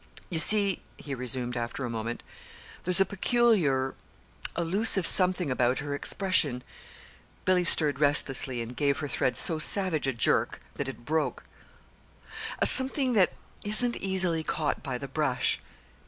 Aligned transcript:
"You 0.31 0.39
see," 0.39 0.81
he 0.97 1.13
resumed, 1.13 1.55
after 1.55 1.85
a 1.85 1.89
moment, 1.91 2.23
"there's 2.85 2.99
a 2.99 3.05
peculiar, 3.05 3.93
elusive 4.57 5.05
something 5.05 5.51
about 5.51 5.77
her 5.77 5.93
expression" 5.93 6.63
(Billy 7.45 7.63
stirred 7.63 7.99
restlessly 7.99 8.63
and 8.63 8.75
gave 8.75 8.97
her 8.97 9.07
thread 9.07 9.37
so 9.37 9.59
savage 9.59 10.07
a 10.07 10.13
jerk 10.13 10.59
that 10.73 10.87
it 10.87 11.05
broke)" 11.05 11.43
a 12.57 12.65
something 12.65 13.13
that 13.13 13.33
isn't 13.63 13.95
easily 13.97 14.41
caught 14.41 14.81
by 14.81 14.97
the 14.97 15.07
brush. 15.07 15.59